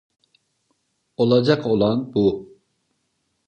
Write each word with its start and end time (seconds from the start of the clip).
Olacak 1.17 1.65
olan 1.65 2.13
bu. 2.13 2.47